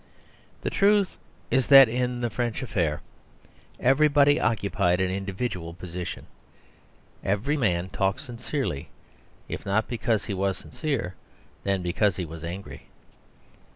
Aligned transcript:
The 0.61 0.71
truth 0.71 1.19
is 1.51 1.67
that 1.67 1.87
in 1.87 2.21
the 2.21 2.31
French 2.31 2.63
affair 2.63 3.01
everybody 3.79 4.39
occupied 4.39 4.99
an 4.99 5.11
individual 5.11 5.75
position. 5.75 6.25
Every 7.23 7.55
man 7.55 7.89
talked 7.89 8.21
sincerely, 8.21 8.89
if 9.47 9.63
not 9.63 9.87
because 9.87 10.25
he 10.25 10.33
was 10.33 10.57
sincere, 10.57 11.13
then 11.63 11.83
because 11.83 12.15
he 12.15 12.25
was 12.25 12.43
angry. 12.43 12.87